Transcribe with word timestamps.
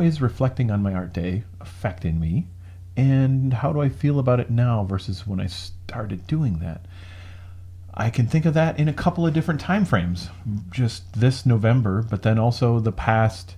is 0.00 0.20
reflecting 0.20 0.70
on 0.70 0.82
my 0.82 0.94
art 0.94 1.12
day 1.12 1.44
affecting 1.60 2.20
me? 2.20 2.46
And 2.96 3.52
how 3.52 3.72
do 3.72 3.80
I 3.80 3.88
feel 3.88 4.18
about 4.18 4.40
it 4.40 4.50
now 4.50 4.84
versus 4.84 5.26
when 5.26 5.40
I 5.40 5.46
started 5.46 6.26
doing 6.26 6.58
that? 6.58 6.84
I 7.94 8.10
can 8.10 8.26
think 8.26 8.44
of 8.44 8.54
that 8.54 8.78
in 8.78 8.88
a 8.88 8.92
couple 8.92 9.26
of 9.26 9.34
different 9.34 9.60
time 9.60 9.84
frames. 9.84 10.28
Just 10.70 11.20
this 11.20 11.44
November, 11.44 12.02
but 12.02 12.22
then 12.22 12.38
also 12.38 12.80
the 12.80 12.92
past 12.92 13.56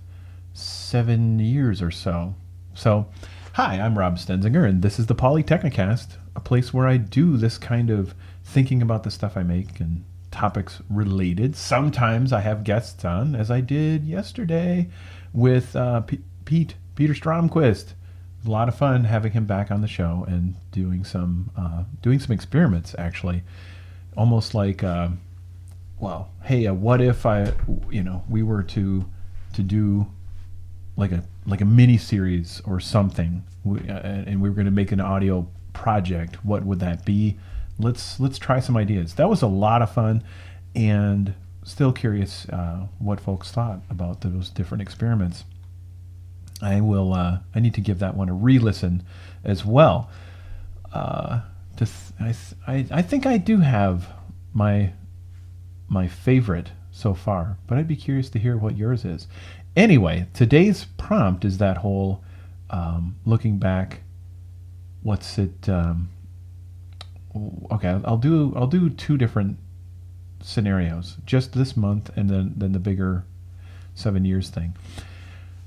seven 0.53 1.39
years 1.39 1.81
or 1.81 1.91
so. 1.91 2.35
So, 2.73 3.07
hi, 3.53 3.79
I'm 3.79 3.97
Rob 3.97 4.17
Stenzinger, 4.17 4.67
and 4.67 4.81
this 4.81 4.99
is 4.99 5.07
the 5.07 5.15
Polytechnicast, 5.15 6.17
a 6.35 6.39
place 6.39 6.73
where 6.73 6.87
I 6.87 6.97
do 6.97 7.37
this 7.37 7.57
kind 7.57 7.89
of 7.89 8.15
thinking 8.43 8.81
about 8.81 9.03
the 9.03 9.11
stuff 9.11 9.37
I 9.37 9.43
make 9.43 9.79
and 9.79 10.03
topics 10.31 10.81
related. 10.89 11.55
Sometimes 11.55 12.33
I 12.33 12.41
have 12.41 12.63
guests 12.63 13.03
on, 13.05 13.35
as 13.35 13.51
I 13.51 13.61
did 13.61 14.05
yesterday 14.05 14.89
with 15.33 15.75
uh, 15.75 16.01
P- 16.01 16.21
Pete 16.51 16.75
Peter 16.95 17.13
Stromquist. 17.13 17.93
A 18.45 18.49
lot 18.49 18.67
of 18.67 18.75
fun 18.75 19.05
having 19.05 19.31
him 19.31 19.45
back 19.45 19.71
on 19.71 19.79
the 19.79 19.87
show 19.87 20.25
and 20.27 20.55
doing 20.73 21.05
some 21.05 21.49
uh, 21.55 21.83
doing 22.01 22.19
some 22.19 22.33
experiments. 22.33 22.93
Actually, 22.97 23.43
almost 24.17 24.53
like, 24.53 24.83
uh, 24.83 25.07
well, 25.97 26.29
hey, 26.43 26.67
uh, 26.67 26.73
what 26.73 26.99
if 26.99 27.25
I, 27.25 27.53
you 27.89 28.03
know, 28.03 28.25
we 28.27 28.43
were 28.43 28.63
to 28.63 29.05
to 29.53 29.63
do 29.63 30.07
like 30.97 31.13
a 31.13 31.23
like 31.45 31.61
a 31.61 31.65
mini 31.65 31.97
series 31.97 32.61
or 32.65 32.81
something, 32.81 33.43
we, 33.63 33.79
uh, 33.87 33.99
and 33.99 34.41
we 34.41 34.49
were 34.49 34.55
going 34.55 34.65
to 34.65 34.71
make 34.71 34.91
an 34.91 34.99
audio 34.99 35.47
project. 35.71 36.43
What 36.43 36.65
would 36.65 36.81
that 36.81 37.05
be? 37.05 37.39
let's 37.79 38.19
let's 38.19 38.37
try 38.37 38.59
some 38.59 38.75
ideas. 38.75 39.13
That 39.13 39.29
was 39.29 39.41
a 39.41 39.47
lot 39.47 39.81
of 39.81 39.89
fun, 39.93 40.21
and 40.75 41.33
still 41.63 41.93
curious 41.93 42.45
uh, 42.49 42.87
what 42.99 43.21
folks 43.21 43.51
thought 43.51 43.83
about 43.89 44.19
those 44.19 44.49
different 44.49 44.81
experiments. 44.81 45.45
I 46.61 46.81
will. 46.81 47.13
Uh, 47.13 47.39
I 47.55 47.59
need 47.59 47.73
to 47.75 47.81
give 47.81 47.99
that 47.99 48.15
one 48.15 48.29
a 48.29 48.33
re-listen 48.33 49.03
as 49.43 49.65
well. 49.65 50.09
Uh, 50.93 51.41
to 51.77 51.85
th- 51.85 52.35
I, 52.67 52.71
I 52.71 52.85
I 52.91 53.01
think 53.01 53.25
I 53.25 53.37
do 53.37 53.57
have 53.59 54.07
my 54.53 54.93
my 55.87 56.07
favorite 56.07 56.71
so 56.91 57.13
far, 57.13 57.57
but 57.67 57.77
I'd 57.77 57.87
be 57.87 57.95
curious 57.95 58.29
to 58.31 58.39
hear 58.39 58.57
what 58.57 58.77
yours 58.77 59.05
is. 59.05 59.27
Anyway, 59.75 60.27
today's 60.33 60.85
prompt 60.97 61.45
is 61.45 61.57
that 61.57 61.77
whole 61.77 62.23
um, 62.69 63.15
looking 63.25 63.57
back. 63.57 64.01
What's 65.01 65.37
it? 65.37 65.67
Um, 65.69 66.09
okay, 67.71 67.99
I'll 68.03 68.17
do 68.17 68.53
I'll 68.55 68.67
do 68.67 68.89
two 68.89 69.17
different 69.17 69.57
scenarios, 70.41 71.17
just 71.25 71.53
this 71.53 71.77
month 71.77 72.09
and 72.15 72.29
then 72.29 72.53
then 72.55 72.73
the 72.73 72.79
bigger 72.79 73.23
seven 73.95 74.25
years 74.25 74.49
thing. 74.49 74.75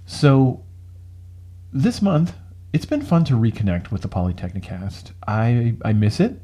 So 0.06 0.62
this 1.74 2.00
month, 2.00 2.34
it's 2.72 2.86
been 2.86 3.02
fun 3.02 3.24
to 3.24 3.34
reconnect 3.34 3.90
with 3.90 4.02
the 4.02 4.08
Polytechnicast. 4.08 5.12
I 5.26 5.74
I 5.84 5.92
miss 5.92 6.20
it, 6.20 6.40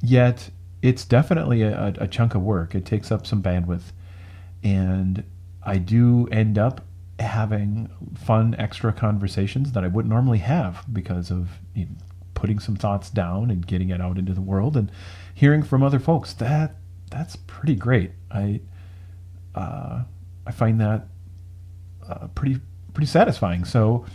yet 0.00 0.50
it's 0.80 1.04
definitely 1.04 1.62
a, 1.62 1.94
a 1.98 2.08
chunk 2.08 2.34
of 2.34 2.42
work. 2.42 2.74
It 2.74 2.84
takes 2.86 3.12
up 3.12 3.26
some 3.26 3.42
bandwidth, 3.42 3.92
and 4.64 5.22
I 5.62 5.76
do 5.76 6.26
end 6.32 6.58
up 6.58 6.80
having 7.20 7.88
fun 8.16 8.56
extra 8.58 8.92
conversations 8.92 9.72
that 9.72 9.84
I 9.84 9.88
wouldn't 9.88 10.12
normally 10.12 10.38
have 10.38 10.84
because 10.92 11.30
of 11.30 11.50
you 11.74 11.84
know, 11.84 11.90
putting 12.34 12.58
some 12.58 12.74
thoughts 12.74 13.10
down 13.10 13.50
and 13.50 13.64
getting 13.64 13.90
it 13.90 14.00
out 14.00 14.18
into 14.18 14.32
the 14.32 14.40
world 14.40 14.76
and 14.76 14.90
hearing 15.34 15.62
from 15.62 15.82
other 15.82 16.00
folks. 16.00 16.32
That 16.32 16.76
that's 17.10 17.36
pretty 17.36 17.74
great. 17.74 18.12
I 18.30 18.60
uh, 19.54 20.04
I 20.46 20.50
find 20.50 20.80
that 20.80 21.08
uh, 22.08 22.28
pretty 22.28 22.58
pretty 22.94 23.06
satisfying. 23.06 23.66
So 23.66 24.06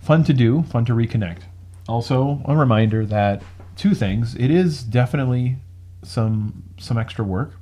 fun 0.00 0.24
to 0.24 0.32
do, 0.32 0.62
fun 0.62 0.84
to 0.86 0.92
reconnect. 0.92 1.42
Also, 1.88 2.42
a 2.44 2.56
reminder 2.56 3.06
that 3.06 3.42
two 3.76 3.94
things. 3.94 4.34
It 4.34 4.50
is 4.50 4.82
definitely 4.82 5.56
some 6.02 6.64
some 6.78 6.98
extra 6.98 7.24
work, 7.24 7.54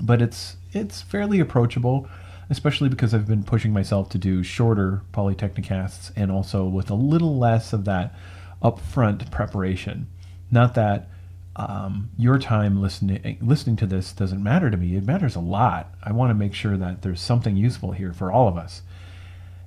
but 0.00 0.20
it's 0.20 0.56
it's 0.72 1.00
fairly 1.00 1.40
approachable, 1.40 2.08
especially 2.50 2.88
because 2.88 3.14
I've 3.14 3.26
been 3.26 3.44
pushing 3.44 3.72
myself 3.72 4.08
to 4.10 4.18
do 4.18 4.42
shorter 4.42 5.02
polytechnicasts 5.12 6.12
and 6.16 6.30
also 6.30 6.64
with 6.64 6.90
a 6.90 6.94
little 6.94 7.38
less 7.38 7.72
of 7.72 7.84
that 7.86 8.14
upfront 8.62 9.30
preparation. 9.30 10.08
Not 10.50 10.74
that 10.74 11.08
um, 11.56 12.10
your 12.16 12.38
time 12.38 12.80
listening 12.80 13.38
listening 13.40 13.76
to 13.76 13.86
this 13.86 14.12
doesn't 14.12 14.42
matter 14.42 14.70
to 14.70 14.76
me. 14.76 14.96
It 14.96 15.04
matters 15.04 15.36
a 15.36 15.40
lot. 15.40 15.94
I 16.02 16.12
want 16.12 16.30
to 16.30 16.34
make 16.34 16.54
sure 16.54 16.76
that 16.76 17.02
there's 17.02 17.20
something 17.20 17.56
useful 17.56 17.92
here 17.92 18.12
for 18.12 18.32
all 18.32 18.48
of 18.48 18.56
us. 18.56 18.82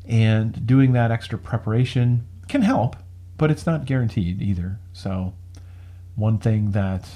And 0.08 0.66
doing 0.66 0.94
that 0.94 1.12
extra 1.12 1.38
preparation 1.38 2.28
can 2.48 2.62
help, 2.62 2.96
but 3.38 3.50
it's 3.50 3.66
not 3.66 3.86
guaranteed 3.86 4.42
either. 4.42 4.80
So, 4.94 5.34
one 6.16 6.38
thing 6.38 6.72
that 6.72 7.10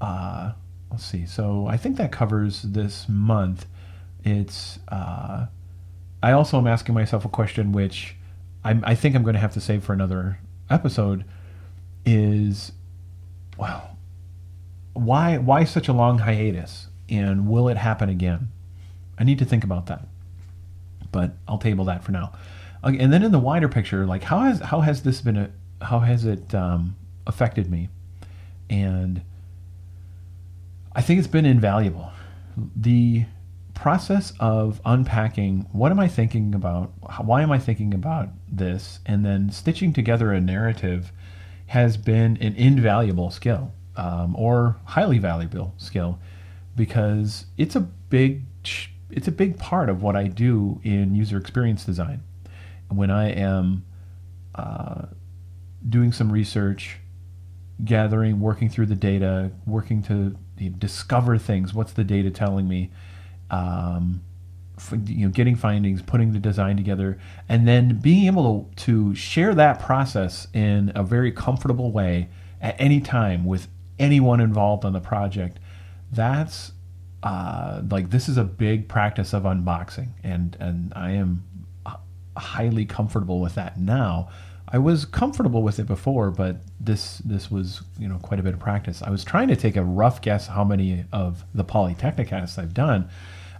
uh, 0.00 0.52
let's 0.90 1.04
see. 1.04 1.26
So 1.26 1.66
I 1.66 1.76
think 1.76 1.96
that 1.96 2.12
covers 2.12 2.62
this 2.62 3.08
month. 3.08 3.66
It's 4.24 4.78
uh, 4.88 5.46
I 6.22 6.32
also 6.32 6.58
am 6.58 6.66
asking 6.66 6.94
myself 6.94 7.24
a 7.24 7.28
question 7.28 7.72
which 7.72 8.16
I'm, 8.64 8.82
I 8.86 8.94
think 8.94 9.14
I'm 9.14 9.22
going 9.22 9.34
to 9.34 9.40
have 9.40 9.54
to 9.54 9.60
save 9.60 9.84
for 9.84 9.92
another 9.92 10.38
episode 10.70 11.24
is 12.04 12.72
well 13.56 13.96
why 14.92 15.38
why 15.38 15.64
such 15.64 15.88
a 15.88 15.92
long 15.92 16.18
hiatus 16.18 16.88
and 17.08 17.48
will 17.48 17.68
it 17.68 17.76
happen 17.76 18.08
again 18.08 18.48
i 19.18 19.24
need 19.24 19.38
to 19.38 19.44
think 19.44 19.64
about 19.64 19.86
that 19.86 20.06
but 21.12 21.32
i'll 21.46 21.58
table 21.58 21.84
that 21.84 22.04
for 22.04 22.12
now. 22.12 22.32
And 22.82 23.12
then 23.12 23.22
in 23.22 23.32
the 23.32 23.38
wider 23.38 23.68
picture 23.68 24.06
like 24.06 24.22
how 24.22 24.40
has 24.40 24.60
how 24.60 24.80
has 24.80 25.02
this 25.02 25.20
been 25.20 25.36
a 25.36 25.50
how 25.82 26.00
has 26.00 26.24
it 26.24 26.54
um, 26.54 26.96
affected 27.26 27.70
me? 27.70 27.88
And 28.70 29.22
i 30.92 31.02
think 31.02 31.18
it's 31.18 31.28
been 31.28 31.46
invaluable. 31.46 32.10
The 32.76 33.24
process 33.74 34.32
of 34.40 34.80
unpacking 34.84 35.64
what 35.70 35.92
am 35.92 36.00
I 36.00 36.08
thinking 36.08 36.52
about, 36.52 36.92
why 37.24 37.42
am 37.42 37.52
I 37.52 37.60
thinking 37.60 37.94
about 37.94 38.28
this, 38.50 38.98
and 39.06 39.24
then 39.24 39.50
stitching 39.50 39.92
together 39.92 40.32
a 40.32 40.40
narrative 40.40 41.12
has 41.68 41.96
been 41.96 42.36
an 42.38 42.56
invaluable 42.56 43.30
skill 43.30 43.72
um, 43.96 44.34
or 44.36 44.76
highly 44.84 45.18
valuable 45.18 45.74
skill 45.76 46.18
because 46.74 47.46
it's 47.56 47.76
a 47.76 47.80
big 47.80 48.42
it's 49.10 49.28
a 49.28 49.32
big 49.32 49.58
part 49.58 49.88
of 49.88 50.02
what 50.02 50.16
I 50.16 50.26
do 50.26 50.80
in 50.84 51.14
user 51.14 51.38
experience 51.38 51.84
design. 51.84 52.22
When 52.88 53.10
I 53.10 53.30
am 53.30 53.84
uh, 54.54 55.06
doing 55.88 56.12
some 56.12 56.32
research, 56.32 56.98
gathering, 57.84 58.40
working 58.40 58.68
through 58.68 58.86
the 58.86 58.94
data, 58.94 59.50
working 59.66 60.02
to 60.04 60.36
discover 60.78 61.38
things. 61.38 61.72
What's 61.72 61.92
the 61.92 62.04
data 62.04 62.30
telling 62.30 62.68
me? 62.68 62.90
um, 63.50 64.22
you 65.06 65.26
know, 65.26 65.32
getting 65.32 65.56
findings, 65.56 66.02
putting 66.02 66.32
the 66.32 66.38
design 66.38 66.76
together, 66.76 67.18
and 67.48 67.66
then 67.66 67.98
being 68.00 68.26
able 68.26 68.70
to, 68.76 68.84
to 68.84 69.14
share 69.14 69.54
that 69.54 69.80
process 69.80 70.46
in 70.54 70.92
a 70.94 71.02
very 71.02 71.32
comfortable 71.32 71.90
way 71.90 72.28
at 72.60 72.76
any 72.78 73.00
time 73.00 73.44
with 73.44 73.68
anyone 73.98 74.40
involved 74.40 74.84
on 74.84 74.92
the 74.92 75.00
project. 75.00 75.58
That's 76.12 76.72
uh, 77.22 77.82
like 77.90 78.10
this 78.10 78.28
is 78.28 78.36
a 78.36 78.44
big 78.44 78.88
practice 78.88 79.32
of 79.32 79.44
unboxing, 79.44 80.08
and 80.22 80.56
and 80.60 80.92
I 80.94 81.12
am 81.12 81.44
highly 82.36 82.84
comfortable 82.84 83.40
with 83.40 83.54
that 83.56 83.78
now. 83.78 84.28
I 84.70 84.78
was 84.78 85.06
comfortable 85.06 85.62
with 85.62 85.78
it 85.78 85.86
before, 85.86 86.30
but 86.30 86.56
this 86.78 87.18
this 87.18 87.50
was 87.50 87.82
you 87.98 88.08
know 88.08 88.18
quite 88.18 88.38
a 88.38 88.42
bit 88.42 88.54
of 88.54 88.60
practice. 88.60 89.02
I 89.02 89.10
was 89.10 89.24
trying 89.24 89.48
to 89.48 89.56
take 89.56 89.76
a 89.76 89.84
rough 89.84 90.20
guess 90.20 90.46
how 90.46 90.64
many 90.64 91.04
of 91.12 91.44
the 91.54 91.64
Polytechnicasts 91.64 92.58
I've 92.58 92.74
done 92.74 93.08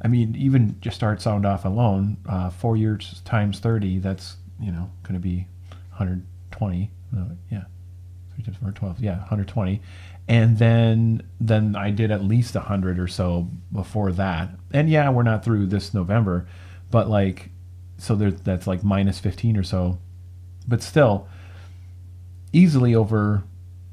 I 0.02 0.08
mean, 0.08 0.36
even 0.36 0.76
just 0.80 0.96
start 0.96 1.20
Sound 1.20 1.44
Off 1.44 1.64
alone, 1.64 2.18
uh, 2.28 2.50
four 2.50 2.76
years 2.76 3.20
times 3.24 3.58
30, 3.58 3.98
that's, 3.98 4.36
you 4.60 4.70
know, 4.70 4.90
going 5.02 5.14
to 5.14 5.20
be 5.20 5.46
120. 5.90 6.90
No, 7.12 7.30
yeah. 7.50 7.64
3 8.44 8.44
times 8.44 8.56
4, 8.62 8.72
12. 8.72 9.00
Yeah, 9.00 9.18
120. 9.18 9.80
And 10.28 10.58
then 10.58 11.22
then 11.40 11.74
I 11.74 11.90
did 11.90 12.10
at 12.10 12.22
least 12.22 12.54
100 12.54 12.98
or 12.98 13.08
so 13.08 13.48
before 13.72 14.12
that. 14.12 14.50
And 14.72 14.90
yeah, 14.90 15.08
we're 15.10 15.22
not 15.22 15.44
through 15.44 15.66
this 15.66 15.94
November, 15.94 16.46
but 16.90 17.08
like, 17.08 17.50
so 17.96 18.14
there, 18.14 18.30
that's 18.30 18.66
like 18.66 18.84
minus 18.84 19.18
15 19.18 19.56
or 19.56 19.62
so. 19.62 19.98
But 20.66 20.82
still, 20.82 21.28
easily 22.52 22.94
over 22.94 23.44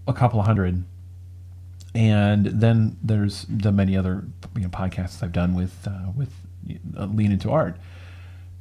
a 0.07 0.13
couple 0.13 0.39
of 0.39 0.45
hundred 0.45 0.83
and 1.95 2.45
then 2.47 2.97
there's 3.01 3.45
the 3.49 3.71
many 3.71 3.95
other 3.95 4.25
you 4.55 4.63
know, 4.63 4.67
podcasts 4.67 5.23
I've 5.23 5.31
done 5.31 5.55
with 5.55 5.87
uh, 5.87 6.11
with 6.15 6.29
uh, 6.97 7.05
lean 7.05 7.31
into 7.31 7.49
art, 7.51 7.77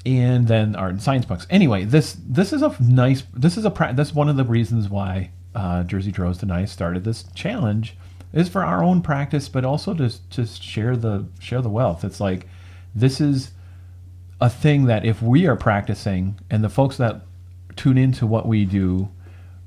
and 0.07 0.47
then 0.47 0.77
art 0.77 0.93
and 0.93 1.03
science 1.03 1.27
books. 1.27 1.47
Anyway, 1.51 1.85
this 1.85 2.17
this 2.25 2.53
is 2.53 2.63
a 2.63 2.75
nice 2.81 3.25
this 3.35 3.59
is 3.59 3.67
a 3.67 3.93
that's 3.95 4.15
one 4.15 4.29
of 4.29 4.37
the 4.37 4.45
reasons 4.45 4.89
why 4.89 5.31
uh, 5.55 5.83
Jersey 5.85 6.13
Drost 6.13 6.43
and 6.43 6.53
I 6.53 6.65
started 6.65 7.05
this 7.05 7.25
challenge 7.35 7.97
is 8.33 8.49
for 8.49 8.65
our 8.65 8.83
own 8.83 9.01
practice, 9.01 9.49
but 9.49 9.65
also 9.65 9.95
to 9.95 10.11
to 10.31 10.47
share 10.47 10.97
the 10.97 11.27
share 11.39 11.63
the 11.63 11.69
wealth. 11.69 12.05
It's 12.05 12.21
like 12.21 12.49
this 12.95 13.21
is 13.21 13.53
a 14.41 14.51
thing 14.51 14.87
that 14.87 15.05
if 15.05 15.23
we 15.23 15.47
are 15.47 15.57
practicing 15.57 16.39
and 16.51 16.63
the 16.63 16.69
folks 16.69 16.97
that 16.97 17.23
tune 17.77 17.97
into 17.97 18.27
what 18.27 18.47
we 18.47 18.65
do, 18.65 19.09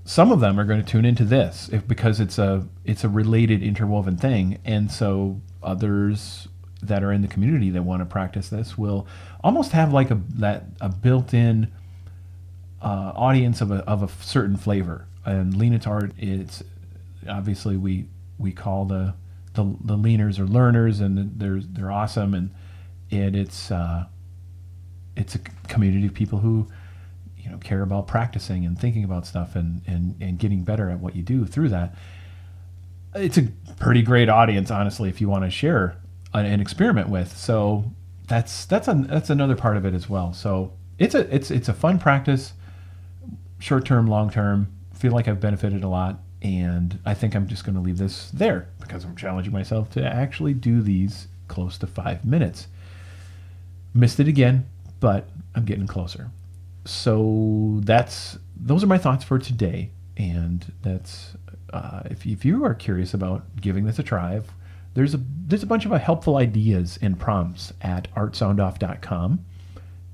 some 0.03 0.31
of 0.31 0.39
them 0.39 0.59
are 0.59 0.65
going 0.65 0.81
to 0.81 0.89
tune 0.89 1.05
into 1.05 1.25
this 1.25 1.69
if, 1.71 1.87
because 1.87 2.19
it's 2.19 2.37
a 2.37 2.67
it's 2.85 3.03
a 3.03 3.09
related 3.09 3.63
interwoven 3.63 4.17
thing, 4.17 4.59
and 4.65 4.91
so 4.91 5.41
others 5.63 6.47
that 6.81 7.03
are 7.03 7.11
in 7.11 7.21
the 7.21 7.27
community 7.27 7.69
that 7.71 7.81
want 7.81 8.01
to 8.01 8.05
practice 8.05 8.49
this 8.49 8.77
will 8.77 9.07
almost 9.43 9.71
have 9.71 9.93
like 9.93 10.11
a 10.11 10.21
that 10.35 10.65
a 10.79 10.89
built-in 10.89 11.71
uh, 12.81 13.11
audience 13.15 13.61
of 13.61 13.71
a 13.71 13.77
of 13.85 14.03
a 14.03 14.09
certain 14.23 14.57
flavor. 14.57 15.07
And 15.27 15.55
lean 15.55 15.73
into 15.73 15.89
art, 15.89 16.11
it's 16.17 16.63
obviously 17.27 17.77
we 17.77 18.05
we 18.37 18.51
call 18.51 18.85
the 18.85 19.13
the, 19.53 19.63
the 19.81 19.97
leaners 19.97 20.39
or 20.39 20.45
learners, 20.45 20.99
and 20.99 21.39
they're 21.39 21.59
they're 21.59 21.91
awesome, 21.91 22.33
and 22.33 22.51
and 23.11 23.35
it's 23.35 23.71
uh, 23.71 24.05
it's 25.15 25.35
a 25.35 25.39
community 25.67 26.07
of 26.07 26.13
people 26.13 26.39
who 26.39 26.67
you 27.37 27.49
know 27.49 27.57
care 27.57 27.81
about 27.81 28.07
practicing 28.07 28.65
and 28.65 28.79
thinking 28.79 29.03
about 29.03 29.25
stuff 29.25 29.55
and 29.55 29.81
and 29.87 30.15
and 30.21 30.39
getting 30.39 30.63
better 30.63 30.89
at 30.89 30.99
what 30.99 31.15
you 31.15 31.23
do 31.23 31.45
through 31.45 31.69
that. 31.69 31.95
It's 33.15 33.37
a 33.37 33.43
pretty 33.79 34.03
great 34.03 34.29
audience, 34.29 34.69
honestly, 34.69 35.09
if 35.09 35.19
you 35.19 35.27
want 35.27 35.43
to 35.43 35.49
share 35.49 35.97
an, 36.33 36.45
an 36.45 36.59
experiment 36.59 37.09
with. 37.09 37.35
So 37.35 37.91
that's 38.27 38.65
that's 38.65 38.87
a, 38.87 38.93
that's 38.93 39.29
another 39.29 39.55
part 39.55 39.77
of 39.77 39.85
it 39.85 39.93
as 39.93 40.07
well. 40.07 40.33
So 40.33 40.73
it's 40.99 41.15
a 41.15 41.33
it's 41.33 41.49
it's 41.51 41.69
a 41.69 41.73
fun 41.73 41.99
practice, 41.99 42.53
short 43.59 43.85
term, 43.85 44.07
long 44.07 44.29
term. 44.29 44.73
Feel 44.97 45.11
like 45.11 45.27
I've 45.27 45.39
benefited 45.39 45.83
a 45.83 45.87
lot, 45.87 46.19
and 46.41 46.99
I 47.05 47.13
think 47.13 47.35
I'm 47.35 47.47
just 47.47 47.63
going 47.63 47.75
to 47.75 47.81
leave 47.81 47.97
this 47.97 48.31
there 48.31 48.67
because 48.79 49.03
I'm 49.03 49.15
challenging 49.15 49.53
myself 49.53 49.91
to 49.91 50.03
actually 50.03 50.53
do 50.53 50.81
these 50.81 51.27
close 51.47 51.77
to 51.79 51.87
five 51.87 52.25
minutes. 52.25 52.67
Missed 53.93 54.19
it 54.19 54.27
again, 54.27 54.65
but 54.99 55.29
I'm 55.55 55.65
getting 55.65 55.87
closer. 55.87 56.31
So 56.85 57.79
that's 57.83 58.37
those 58.55 58.83
are 58.83 58.87
my 58.87 58.97
thoughts 58.97 59.23
for 59.23 59.37
today, 59.37 59.91
and 60.15 60.71
that's 60.81 61.35
uh, 61.71 62.03
if 62.05 62.25
if 62.25 62.45
you 62.45 62.63
are 62.65 62.73
curious 62.73 63.13
about 63.13 63.43
giving 63.59 63.85
this 63.85 63.99
a 63.99 64.03
try, 64.03 64.41
there's 64.93 65.13
a 65.13 65.19
there's 65.45 65.63
a 65.63 65.67
bunch 65.67 65.85
of 65.85 65.91
helpful 65.91 66.37
ideas 66.37 66.97
and 67.01 67.19
prompts 67.19 67.73
at 67.81 68.11
artsoundoff.com, 68.15 69.45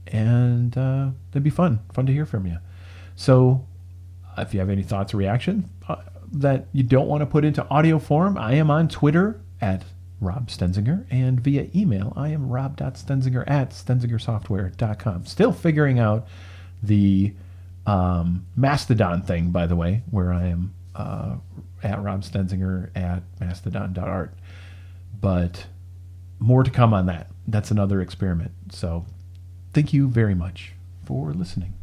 and 0.08 0.78
uh, 0.78 1.10
that'd 1.32 1.44
be 1.44 1.50
fun 1.50 1.80
fun 1.94 2.06
to 2.06 2.12
hear 2.12 2.26
from 2.26 2.46
you. 2.46 2.58
So 3.16 3.66
if 4.38 4.54
you 4.54 4.60
have 4.60 4.70
any 4.70 4.84
thoughts 4.84 5.14
or 5.14 5.18
reaction 5.18 5.70
uh, 5.88 5.98
that 6.32 6.68
you 6.74 6.84
don't 6.84 7.08
want 7.08 7.22
to 7.22 7.26
put 7.26 7.46
into 7.46 7.68
audio 7.70 8.00
form, 8.00 8.38
I 8.38 8.56
am 8.56 8.70
on 8.72 8.88
Twitter 8.88 9.40
at 9.62 9.84
Rob 10.24 10.48
Stenzinger, 10.48 11.06
and 11.12 11.40
via 11.40 11.68
email, 11.76 12.14
I 12.16 12.30
am 12.30 12.50
rob.stenzinger 12.50 13.44
at 13.48 13.72
stenzingersoftware.com. 13.72 15.26
Still 15.26 15.52
figuring 15.52 16.00
out 16.00 16.28
the 16.82 17.34
um, 17.86 18.46
Mastodon 18.56 19.22
thing, 19.22 19.52
by 19.52 19.68
the 19.68 19.76
way, 19.76 20.02
where 20.10 20.32
I 20.32 20.48
am 20.48 20.74
uh, 20.96 21.36
at 21.84 22.02
Rob 22.02 22.22
Stenzinger 22.24 22.90
at 22.96 23.24
mastodon.art. 23.40 24.34
But 25.20 25.66
more 26.40 26.64
to 26.64 26.72
come 26.72 26.94
on 26.94 27.06
that. 27.08 27.28
That's 27.48 27.72
another 27.72 28.02
experiment. 28.02 28.52
So 28.72 29.06
thank 29.74 29.94
you 29.94 30.08
very 30.08 30.36
much 30.36 30.74
for 31.06 31.34
listening. 31.34 31.74